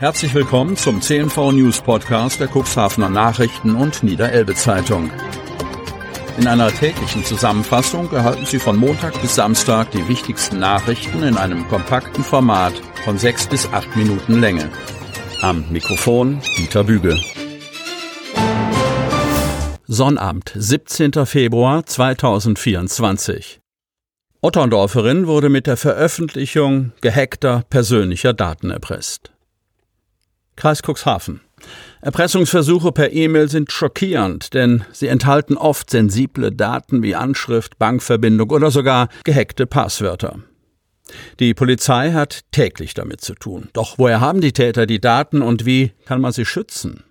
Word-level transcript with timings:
Herzlich 0.00 0.32
willkommen 0.32 0.78
zum 0.78 1.02
CNV 1.02 1.52
News 1.52 1.82
Podcast 1.82 2.40
der 2.40 2.48
Cuxhavener 2.48 3.10
Nachrichten 3.10 3.76
und 3.76 4.02
Niederelbe 4.02 4.54
Zeitung. 4.54 5.10
In 6.38 6.46
einer 6.46 6.72
täglichen 6.72 7.22
Zusammenfassung 7.22 8.10
erhalten 8.10 8.46
Sie 8.46 8.58
von 8.58 8.78
Montag 8.78 9.20
bis 9.20 9.34
Samstag 9.34 9.90
die 9.90 10.08
wichtigsten 10.08 10.58
Nachrichten 10.58 11.22
in 11.22 11.36
einem 11.36 11.68
kompakten 11.68 12.24
Format 12.24 12.72
von 13.04 13.18
sechs 13.18 13.46
bis 13.46 13.70
acht 13.74 13.94
Minuten 13.94 14.40
Länge. 14.40 14.70
Am 15.42 15.66
Mikrofon 15.70 16.40
Dieter 16.56 16.84
Bügel. 16.84 17.20
Sonnabend, 19.86 20.50
17. 20.54 21.26
Februar 21.26 21.84
2024. 21.84 23.60
Otterndorferin 24.40 25.26
wurde 25.26 25.50
mit 25.50 25.66
der 25.66 25.76
Veröffentlichung 25.76 26.92
gehackter 27.02 27.64
persönlicher 27.68 28.32
Daten 28.32 28.70
erpresst. 28.70 29.30
Kreis 30.60 30.82
Cuxhaven. 30.82 31.40
Erpressungsversuche 32.02 32.92
per 32.92 33.12
E-Mail 33.12 33.48
sind 33.48 33.72
schockierend, 33.72 34.52
denn 34.52 34.84
sie 34.92 35.08
enthalten 35.08 35.56
oft 35.56 35.88
sensible 35.88 36.52
Daten 36.52 37.02
wie 37.02 37.14
Anschrift, 37.14 37.78
Bankverbindung 37.78 38.50
oder 38.50 38.70
sogar 38.70 39.08
gehackte 39.24 39.66
Passwörter. 39.66 40.40
Die 41.38 41.54
Polizei 41.54 42.12
hat 42.12 42.40
täglich 42.52 42.92
damit 42.92 43.22
zu 43.22 43.34
tun. 43.34 43.70
Doch 43.72 43.96
woher 43.96 44.20
haben 44.20 44.42
die 44.42 44.52
Täter 44.52 44.84
die 44.84 45.00
Daten 45.00 45.40
und 45.40 45.64
wie 45.64 45.92
kann 46.04 46.20
man 46.20 46.32
sie 46.32 46.44
schützen? 46.44 47.04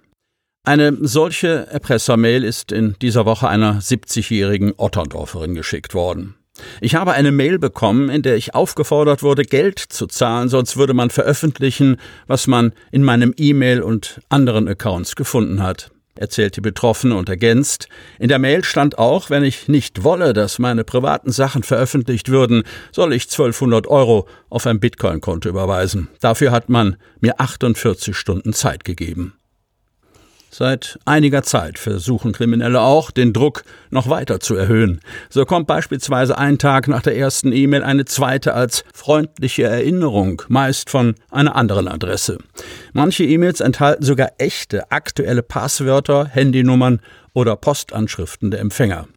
Eine 0.63 0.95
solche 1.01 1.67
Erpressermail 1.71 2.43
ist 2.43 2.71
in 2.71 2.95
dieser 3.01 3.25
Woche 3.25 3.49
einer 3.49 3.79
70-jährigen 3.79 4.73
Otterndorferin 4.77 5.55
geschickt 5.55 5.95
worden. 5.95 6.35
Ich 6.81 6.95
habe 6.95 7.13
eine 7.13 7.31
Mail 7.31 7.59
bekommen, 7.59 8.09
in 8.09 8.21
der 8.21 8.35
ich 8.35 8.55
aufgefordert 8.55 9.23
wurde, 9.23 9.43
Geld 9.43 9.79
zu 9.79 10.07
zahlen, 10.07 10.49
sonst 10.49 10.77
würde 10.77 10.93
man 10.93 11.09
veröffentlichen, 11.09 11.97
was 12.27 12.47
man 12.47 12.73
in 12.91 13.03
meinem 13.03 13.33
E-Mail 13.37 13.81
und 13.81 14.21
anderen 14.29 14.67
Accounts 14.67 15.15
gefunden 15.15 15.61
hat 15.63 15.91
erzählt 16.19 16.57
die 16.57 16.61
Betroffene 16.61 17.15
und 17.15 17.29
ergänzt, 17.29 17.87
in 18.19 18.27
der 18.27 18.39
Mail 18.39 18.63
stand 18.63 18.97
auch, 18.97 19.29
wenn 19.29 19.43
ich 19.43 19.67
nicht 19.67 20.03
wolle, 20.03 20.33
dass 20.33 20.59
meine 20.59 20.83
privaten 20.83 21.31
Sachen 21.31 21.63
veröffentlicht 21.63 22.29
würden, 22.29 22.63
soll 22.91 23.13
ich 23.13 23.23
1200 23.23 23.87
Euro 23.87 24.27
auf 24.49 24.67
ein 24.67 24.79
Bitcoin-Konto 24.79 25.47
überweisen. 25.47 26.09
Dafür 26.19 26.51
hat 26.51 26.69
man 26.69 26.97
mir 27.21 27.39
48 27.39 28.15
Stunden 28.15 28.53
Zeit 28.53 28.83
gegeben. 28.83 29.38
Seit 30.51 30.97
einiger 31.05 31.43
Zeit 31.43 31.77
versuchen 31.77 32.31
Kriminelle 32.31 32.81
auch, 32.81 33.11
den 33.11 33.33
Druck 33.33 33.63
noch 33.91 34.09
weiter 34.09 34.39
zu 34.39 34.55
erhöhen. 34.55 34.99
So 35.29 35.45
kommt 35.45 35.67
beispielsweise 35.67 36.37
ein 36.37 36.57
Tag 36.57 36.87
nach 36.87 37.03
der 37.03 37.15
ersten 37.15 37.51
E-Mail 37.51 37.83
eine 37.83 38.05
zweite 38.05 38.53
als 38.55 38.83
freundliche 38.93 39.63
Erinnerung, 39.63 40.41
meist 40.47 40.89
von 40.89 41.15
einer 41.29 41.55
anderen 41.55 41.87
Adresse. 41.87 42.39
Manche 42.93 43.25
E-Mails 43.25 43.61
enthalten 43.61 44.03
sogar 44.03 44.31
echte, 44.39 44.91
aktuelle 44.91 45.43
Passwörter, 45.43 46.25
Handynummern 46.25 46.99
oder 47.33 47.55
Postanschriften 47.55 48.49
der 48.49 48.61
Empfänger. 48.61 49.07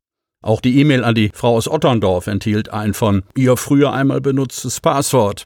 Auch 0.43 0.61
die 0.61 0.79
E-Mail 0.81 1.05
an 1.05 1.15
die 1.15 1.31
Frau 1.33 1.57
aus 1.57 1.69
Otterndorf 1.69 2.27
enthielt 2.27 2.71
ein 2.71 2.95
von 2.95 3.23
ihr 3.37 3.57
früher 3.57 3.93
einmal 3.93 4.21
benutztes 4.21 4.81
Passwort. 4.81 5.45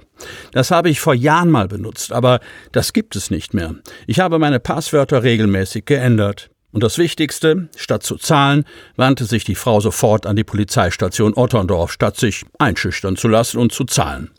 Das 0.52 0.70
habe 0.70 0.88
ich 0.88 1.00
vor 1.00 1.14
Jahren 1.14 1.50
mal 1.50 1.68
benutzt, 1.68 2.12
aber 2.12 2.40
das 2.72 2.94
gibt 2.94 3.14
es 3.14 3.30
nicht 3.30 3.52
mehr. 3.52 3.74
Ich 4.06 4.20
habe 4.20 4.38
meine 4.38 4.58
Passwörter 4.58 5.22
regelmäßig 5.22 5.84
geändert. 5.84 6.50
Und 6.72 6.82
das 6.82 6.98
Wichtigste, 6.98 7.68
statt 7.76 8.02
zu 8.02 8.16
zahlen, 8.16 8.64
wandte 8.96 9.24
sich 9.24 9.44
die 9.44 9.54
Frau 9.54 9.80
sofort 9.80 10.26
an 10.26 10.36
die 10.36 10.44
Polizeistation 10.44 11.32
Otterndorf, 11.34 11.92
statt 11.92 12.18
sich 12.18 12.44
einschüchtern 12.58 13.16
zu 13.16 13.28
lassen 13.28 13.58
und 13.58 13.72
zu 13.72 13.84
zahlen. 13.84 14.30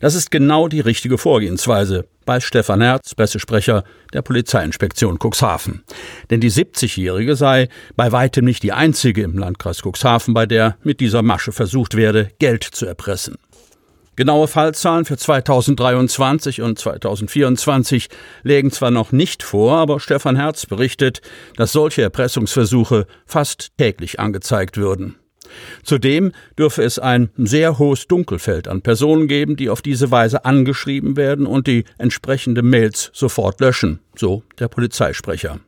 Das 0.00 0.14
ist 0.14 0.30
genau 0.30 0.68
die 0.68 0.80
richtige 0.80 1.16
Vorgehensweise 1.16 2.06
bei 2.26 2.40
Stefan 2.40 2.82
Herz, 2.82 3.14
Pressesprecher 3.14 3.84
der 4.12 4.20
Polizeiinspektion 4.20 5.18
Cuxhaven. 5.18 5.82
Denn 6.28 6.40
die 6.40 6.50
70-Jährige 6.50 7.36
sei 7.36 7.68
bei 7.96 8.12
weitem 8.12 8.44
nicht 8.44 8.62
die 8.62 8.72
einzige 8.72 9.22
im 9.22 9.38
Landkreis 9.38 9.80
Cuxhaven, 9.82 10.34
bei 10.34 10.44
der 10.44 10.76
mit 10.82 11.00
dieser 11.00 11.22
Masche 11.22 11.52
versucht 11.52 11.96
werde, 11.96 12.30
Geld 12.38 12.64
zu 12.64 12.84
erpressen. 12.84 13.36
Genaue 14.16 14.48
Fallzahlen 14.48 15.04
für 15.04 15.18
2023 15.18 16.62
und 16.62 16.78
2024 16.78 18.08
legen 18.42 18.70
zwar 18.70 18.90
noch 18.90 19.12
nicht 19.12 19.42
vor, 19.42 19.76
aber 19.76 20.00
Stefan 20.00 20.36
Herz 20.36 20.64
berichtet, 20.64 21.20
dass 21.56 21.72
solche 21.72 22.00
Erpressungsversuche 22.00 23.06
fast 23.26 23.76
täglich 23.76 24.18
angezeigt 24.18 24.78
würden. 24.78 25.16
Zudem 25.82 26.32
dürfe 26.58 26.82
es 26.82 26.98
ein 26.98 27.30
sehr 27.36 27.78
hohes 27.78 28.06
Dunkelfeld 28.06 28.68
an 28.68 28.82
Personen 28.82 29.28
geben, 29.28 29.56
die 29.56 29.70
auf 29.70 29.82
diese 29.82 30.10
Weise 30.10 30.44
angeschrieben 30.44 31.16
werden 31.16 31.46
und 31.46 31.66
die 31.66 31.84
entsprechende 31.98 32.62
Mails 32.62 33.10
sofort 33.12 33.60
löschen, 33.60 34.00
so 34.16 34.42
der 34.58 34.68
Polizeisprecher. 34.68 35.60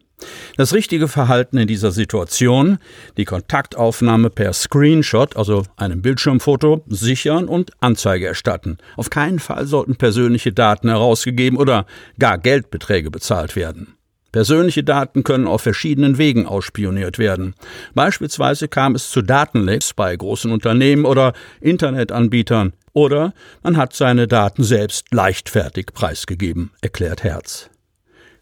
Das 0.57 0.73
richtige 0.73 1.07
Verhalten 1.07 1.59
in 1.59 1.69
dieser 1.69 1.93
Situation, 1.93 2.79
die 3.17 3.25
Kontaktaufnahme 3.25 4.31
per 4.31 4.53
Screenshot, 4.53 5.37
also 5.37 5.63
einem 5.77 6.03
Bildschirmfoto, 6.03 6.83
sichern 6.89 7.47
und 7.47 7.71
Anzeige 7.81 8.27
erstatten. 8.27 8.79
Auf 8.97 9.11
keinen 9.11 9.39
Fall 9.39 9.67
sollten 9.67 9.97
persönliche 9.97 10.53
Daten 10.53 10.89
herausgegeben 10.89 11.59
oder 11.59 11.87
gar 12.19 12.39
Geldbeträge 12.39 13.11
bezahlt 13.11 13.55
werden. 13.55 13.98
Persönliche 14.31 14.85
Daten 14.85 15.25
können 15.25 15.47
auf 15.47 15.63
verschiedenen 15.63 16.19
Wegen 16.19 16.47
ausspioniert 16.47 17.19
werden. 17.19 17.55
Beispielsweise 17.95 18.69
kam 18.69 18.95
es 18.95 19.11
zu 19.11 19.23
Datenlecks 19.23 19.95
bei 19.95 20.15
großen 20.15 20.53
Unternehmen 20.53 21.07
oder 21.07 21.33
Internetanbietern 21.61 22.75
oder 22.93 23.33
man 23.63 23.77
hat 23.77 23.95
seine 23.95 24.29
Daten 24.29 24.65
selbst 24.65 25.15
leichtfertig 25.15 25.87
preisgegeben, 25.95 26.73
erklärt 26.83 27.25
Herz. 27.25 27.71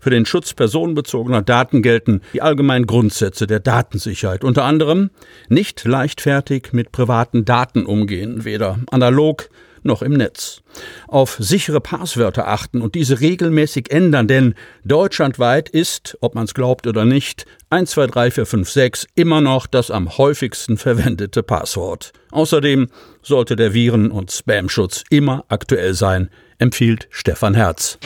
Für 0.00 0.10
den 0.10 0.26
Schutz 0.26 0.54
personenbezogener 0.54 1.42
Daten 1.42 1.82
gelten 1.82 2.20
die 2.32 2.42
allgemeinen 2.42 2.86
Grundsätze 2.86 3.47
der 3.47 3.60
Datensicherheit, 3.60 4.44
unter 4.44 4.64
anderem 4.64 5.10
nicht 5.48 5.84
leichtfertig 5.84 6.72
mit 6.72 6.92
privaten 6.92 7.44
Daten 7.44 7.86
umgehen, 7.86 8.44
weder 8.44 8.78
analog 8.91 9.48
noch 9.86 10.02
im 10.02 10.12
Netz. 10.12 10.62
Auf 11.08 11.36
sichere 11.38 11.80
Passwörter 11.80 12.48
achten 12.48 12.82
und 12.82 12.94
diese 12.94 13.20
regelmäßig 13.20 13.91
ändern, 13.91 14.28
denn 14.28 14.54
deutschlandweit 14.84 15.69
ist, 15.69 16.19
ob 16.20 16.34
man 16.34 16.44
es 16.44 16.54
glaubt 16.54 16.86
oder 16.86 17.04
nicht, 17.04 17.47
123456 17.70 19.08
immer 19.14 19.41
noch 19.41 19.66
das 19.66 19.91
am 19.91 20.19
häufigsten 20.19 20.76
verwendete 20.76 21.42
Passwort. 21.42 22.12
Außerdem 22.30 22.88
sollte 23.22 23.56
der 23.56 23.72
Viren- 23.72 24.10
und 24.10 24.30
Spam-Schutz 24.30 25.04
immer 25.10 25.44
aktuell 25.48 25.94
sein, 25.94 26.28
empfiehlt 26.58 27.08
Stefan 27.10 27.54
Herz. 27.54 27.98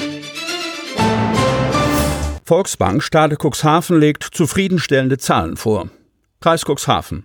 Volksbank 2.45 3.03
Stade 3.03 3.37
Cuxhaven 3.37 4.01
legt 4.01 4.25
zufriedenstellende 4.25 5.19
Zahlen 5.19 5.57
vor. 5.57 5.89
Kreis 6.41 6.65
Cuxhaven. 6.65 7.25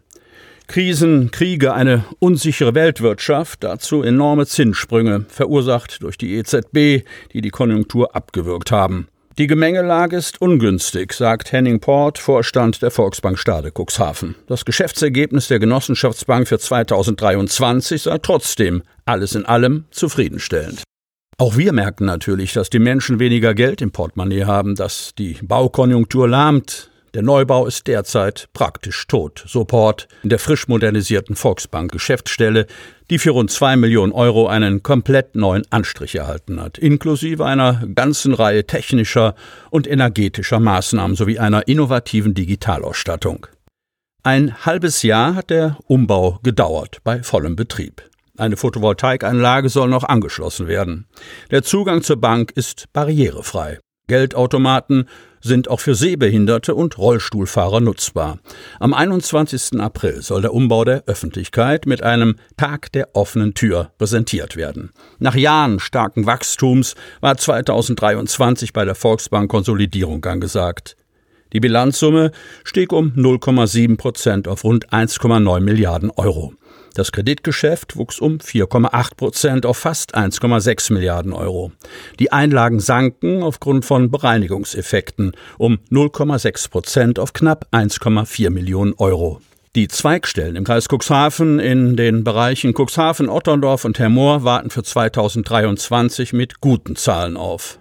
Krisen, 0.68 1.32
Kriege, 1.32 1.74
eine 1.74 2.06
unsichere 2.20 2.76
Weltwirtschaft, 2.76 3.64
dazu 3.64 4.04
enorme 4.04 4.46
Zinssprünge, 4.46 5.26
verursacht 5.30 6.02
durch 6.02 6.18
die 6.18 6.36
EZB, 6.36 7.06
die 7.34 7.42
die 7.42 7.50
Konjunktur 7.50 8.16
abgewürgt 8.16 8.72
haben. 8.72 9.08
Die 9.38 9.48
Gemengelage 9.48 10.16
ist 10.16 10.42
ungünstig, 10.42 11.12
sagt 11.12 11.52
Henning 11.52 11.82
Port, 11.82 12.20
Vorstand 12.20 12.82
der 12.82 12.90
Volksbank 12.90 13.38
Stade 13.38 13.72
Cuxhaven. 13.72 14.36
Das 14.48 14.64
Geschäftsergebnis 14.64 15.50
der 15.50 15.60
Genossenschaftsbank 15.60 16.48
für 16.48 16.58
2023 16.58 18.04
sei 18.04 18.18
trotzdem 18.20 18.84
alles 19.04 19.36
in 19.36 19.46
allem 19.46 19.86
zufriedenstellend. 19.92 20.84
Auch 21.38 21.58
wir 21.58 21.74
merken 21.74 22.06
natürlich, 22.06 22.54
dass 22.54 22.70
die 22.70 22.80
Menschen 22.80 23.20
weniger 23.20 23.54
Geld 23.54 23.82
im 23.82 23.92
Portemonnaie 23.92 24.46
haben, 24.46 24.76
dass 24.76 25.14
die 25.18 25.38
Baukonjunktur 25.44 26.30
lahmt. 26.30 26.90
Der 27.16 27.24
Neubau 27.24 27.66
ist 27.66 27.88
derzeit 27.88 28.50
praktisch 28.52 29.08
tot, 29.08 29.42
so 29.48 29.64
Port 29.64 30.10
in 30.24 30.28
der 30.28 30.38
frisch 30.38 30.68
modernisierten 30.68 31.38
Volksbank 31.38 31.94
Geschäftsstelle, 31.94 32.68
die 33.10 33.20
für 33.20 33.30
rund 33.30 33.50
zwei 33.52 33.78
Millionen 33.78 34.12
Euro 34.12 34.48
einen 34.48 34.84
komplett 34.84 35.34
neuen 35.34 35.64
Anstrich 35.70 36.16
erhalten 36.16 36.62
hat, 36.62 36.78
inklusive 36.78 37.46
einer 37.46 37.88
ganzen 37.96 38.34
Reihe 38.34 38.68
technischer 38.68 39.34
und 39.70 39.88
energetischer 39.88 40.60
Maßnahmen 40.60 41.16
sowie 41.16 41.40
einer 41.40 41.70
innovativen 41.70 42.34
Digitalausstattung. 42.34 43.48
Ein 44.24 44.66
halbes 44.66 45.02
Jahr 45.02 45.36
hat 45.36 45.52
der 45.52 45.78
Umbau 45.88 46.40
gedauert 46.44 46.98
bei 47.06 47.24
vollem 47.24 47.56
Betrieb. 47.56 48.04
Eine 48.38 48.58
Photovoltaikanlage 48.58 49.70
soll 49.70 49.88
noch 49.88 50.04
angeschlossen 50.04 50.68
werden. 50.68 51.08
Der 51.50 51.64
Zugang 51.64 52.04
zur 52.04 52.18
Bank 52.18 52.52
ist 52.52 52.92
barrierefrei. 52.92 53.80
Geldautomaten 54.08 55.08
sind 55.46 55.70
auch 55.70 55.80
für 55.80 55.96
Sehbehinderte 55.96 56.76
und 56.76 56.98
Rollstuhlfahrer 56.98 57.80
nutzbar. 57.80 58.40
Am 58.80 58.94
21. 58.94 59.80
April 59.80 60.22
soll 60.22 60.42
der 60.42 60.54
Umbau 60.54 60.84
der 60.84 61.04
Öffentlichkeit 61.06 61.86
mit 61.86 62.04
einem 62.04 62.36
Tag 62.58 62.92
der 62.92 63.16
offenen 63.16 63.54
Tür 63.54 63.92
präsentiert 63.98 64.56
werden. 64.56 64.92
Nach 65.20 65.36
Jahren 65.36 65.80
starken 65.80 66.26
Wachstums 66.26 66.96
war 67.22 67.38
2023 67.38 68.74
bei 68.74 68.84
der 68.86 68.96
Volksbank 68.96 69.50
Konsolidierung 69.50 70.26
angesagt. 70.26 70.98
Die 71.54 71.60
Bilanzsumme 71.60 72.32
stieg 72.64 72.92
um 72.92 73.14
0,7 73.16 73.98
Prozent 73.98 74.48
auf 74.48 74.64
rund 74.64 74.90
1,9 74.90 75.62
Milliarden 75.62 76.12
Euro. 76.12 76.54
Das 76.96 77.12
Kreditgeschäft 77.12 77.98
wuchs 77.98 78.22
um 78.22 78.38
4,8 78.38 79.16
Prozent 79.18 79.66
auf 79.66 79.78
fast 79.78 80.16
1,6 80.16 80.94
Milliarden 80.94 81.34
Euro. 81.34 81.74
Die 82.20 82.32
Einlagen 82.32 82.80
sanken 82.80 83.44
aufgrund 83.44 83.84
von 83.84 84.10
Bereinigungseffekten 84.10 85.34
um 85.58 85.80
0,6 85.92 86.70
Prozent 86.70 87.20
auf 87.20 87.34
knapp 87.34 87.68
1,4 87.74 88.50
Millionen 88.50 88.94
Euro. 88.94 89.42
Die 89.76 89.90
Zweigstellen 89.90 90.56
im 90.56 90.64
Kreis 90.64 90.88
Cuxhaven 90.88 91.60
in 91.60 91.98
den 91.98 92.24
Bereichen 92.24 92.74
Cuxhaven, 92.74 93.28
Otterndorf 93.28 93.84
und 93.84 94.00
Hermoor 94.00 94.46
warten 94.46 94.70
für 94.70 94.84
2023 94.84 96.32
mit 96.32 96.62
guten 96.62 96.96
Zahlen 96.96 97.36
auf. 97.36 97.78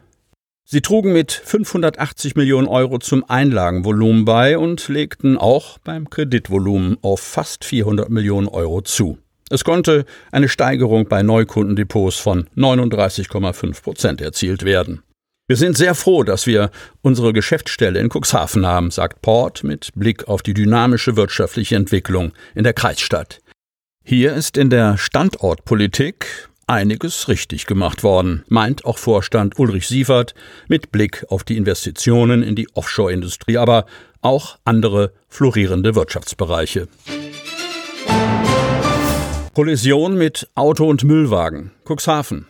Sie 0.66 0.80
trugen 0.80 1.12
mit 1.12 1.30
580 1.30 2.36
Millionen 2.36 2.66
Euro 2.68 2.98
zum 2.98 3.22
Einlagenvolumen 3.28 4.24
bei 4.24 4.56
und 4.56 4.88
legten 4.88 5.36
auch 5.36 5.78
beim 5.78 6.08
Kreditvolumen 6.08 6.96
auf 7.02 7.20
fast 7.20 7.66
400 7.66 8.08
Millionen 8.08 8.48
Euro 8.48 8.80
zu. 8.80 9.18
Es 9.50 9.62
konnte 9.62 10.06
eine 10.32 10.48
Steigerung 10.48 11.06
bei 11.06 11.22
Neukundendepots 11.22 12.16
von 12.16 12.48
39,5 12.56 13.82
Prozent 13.82 14.20
erzielt 14.22 14.64
werden. 14.64 15.02
Wir 15.46 15.56
sind 15.56 15.76
sehr 15.76 15.94
froh, 15.94 16.22
dass 16.22 16.46
wir 16.46 16.70
unsere 17.02 17.34
Geschäftsstelle 17.34 18.00
in 18.00 18.08
Cuxhaven 18.08 18.64
haben, 18.64 18.90
sagt 18.90 19.20
Port 19.20 19.62
mit 19.64 19.90
Blick 19.94 20.26
auf 20.28 20.40
die 20.40 20.54
dynamische 20.54 21.16
wirtschaftliche 21.16 21.76
Entwicklung 21.76 22.32
in 22.54 22.64
der 22.64 22.72
Kreisstadt. 22.72 23.40
Hier 24.02 24.32
ist 24.32 24.56
in 24.56 24.70
der 24.70 24.96
Standortpolitik 24.96 26.48
einiges 26.66 27.28
richtig 27.28 27.66
gemacht 27.66 28.02
worden, 28.02 28.44
meint 28.48 28.84
auch 28.84 28.98
Vorstand 28.98 29.58
Ulrich 29.58 29.88
Sievert 29.88 30.34
mit 30.68 30.92
Blick 30.92 31.24
auf 31.28 31.44
die 31.44 31.56
Investitionen 31.56 32.42
in 32.42 32.54
die 32.54 32.68
Offshore-Industrie, 32.74 33.58
aber 33.58 33.86
auch 34.20 34.58
andere 34.64 35.12
florierende 35.28 35.94
Wirtschaftsbereiche. 35.94 36.88
Kollision 39.54 40.16
mit 40.16 40.48
Auto 40.54 40.88
und 40.88 41.04
Müllwagen. 41.04 41.70
Cuxhaven. 41.84 42.46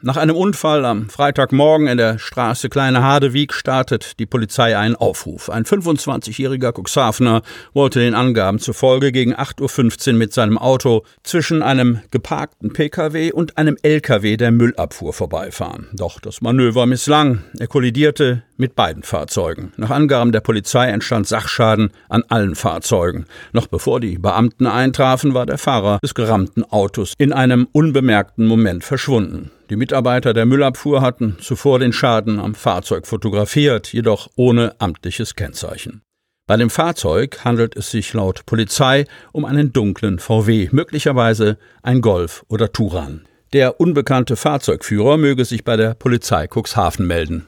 Nach 0.00 0.16
einem 0.16 0.36
Unfall 0.36 0.84
am 0.84 1.10
Freitagmorgen 1.10 1.88
in 1.88 1.98
der 1.98 2.20
Straße 2.20 2.68
Kleine 2.68 3.02
Hadewieg 3.02 3.52
startet 3.52 4.20
die 4.20 4.26
Polizei 4.26 4.78
einen 4.78 4.94
Aufruf. 4.94 5.50
Ein 5.50 5.64
25-jähriger 5.64 6.72
Cuxhavener 6.72 7.42
wollte 7.74 7.98
den 7.98 8.14
Angaben 8.14 8.60
zufolge 8.60 9.10
gegen 9.10 9.34
8.15 9.34 10.12
Uhr 10.12 10.14
mit 10.14 10.32
seinem 10.32 10.56
Auto 10.56 11.02
zwischen 11.24 11.62
einem 11.62 11.98
geparkten 12.12 12.72
Pkw 12.72 13.32
und 13.32 13.58
einem 13.58 13.76
Lkw 13.82 14.36
der 14.36 14.52
Müllabfuhr 14.52 15.12
vorbeifahren. 15.12 15.88
Doch 15.92 16.20
das 16.20 16.42
Manöver 16.42 16.86
misslang. 16.86 17.42
Er 17.58 17.66
kollidierte 17.66 18.44
mit 18.56 18.76
beiden 18.76 19.02
Fahrzeugen. 19.02 19.72
Nach 19.78 19.90
Angaben 19.90 20.30
der 20.30 20.40
Polizei 20.40 20.86
entstand 20.90 21.26
Sachschaden 21.26 21.90
an 22.08 22.22
allen 22.28 22.54
Fahrzeugen. 22.54 23.26
Noch 23.52 23.66
bevor 23.66 23.98
die 23.98 24.18
Beamten 24.18 24.68
eintrafen, 24.68 25.34
war 25.34 25.44
der 25.44 25.58
Fahrer 25.58 25.98
des 26.04 26.14
gerammten 26.14 26.62
Autos 26.62 27.14
in 27.18 27.32
einem 27.32 27.66
unbemerkten 27.72 28.46
Moment 28.46 28.84
verschwunden. 28.84 29.50
Die 29.70 29.76
Mitarbeiter 29.76 30.32
der 30.32 30.46
Müllabfuhr 30.46 31.02
hatten 31.02 31.36
zuvor 31.40 31.78
den 31.78 31.92
Schaden 31.92 32.40
am 32.40 32.54
Fahrzeug 32.54 33.06
fotografiert, 33.06 33.92
jedoch 33.92 34.28
ohne 34.34 34.74
amtliches 34.78 35.34
Kennzeichen. 35.34 36.00
Bei 36.46 36.56
dem 36.56 36.70
Fahrzeug 36.70 37.44
handelt 37.44 37.76
es 37.76 37.90
sich 37.90 38.14
laut 38.14 38.46
Polizei 38.46 39.04
um 39.32 39.44
einen 39.44 39.74
dunklen 39.74 40.18
VW, 40.18 40.68
möglicherweise 40.72 41.58
ein 41.82 42.00
Golf 42.00 42.46
oder 42.48 42.72
Turan. 42.72 43.26
Der 43.52 43.78
unbekannte 43.78 44.36
Fahrzeugführer 44.36 45.18
möge 45.18 45.44
sich 45.44 45.64
bei 45.64 45.76
der 45.76 45.92
Polizei 45.92 46.46
Cuxhaven 46.46 47.06
melden. 47.06 47.46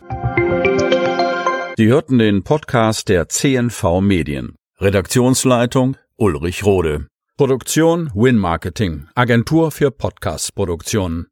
Sie 1.78 1.86
hörten 1.86 2.18
den 2.18 2.42
Podcast 2.42 3.08
der 3.08 3.30
CNV 3.30 4.02
Medien. 4.02 4.54
Redaktionsleitung 4.78 5.96
Ulrich 6.16 6.66
Rode. 6.66 7.06
Produktion 7.38 8.10
Win 8.14 8.36
Marketing, 8.36 9.08
Agentur 9.14 9.70
für 9.70 9.90
Podcast-Produktionen. 9.90 11.26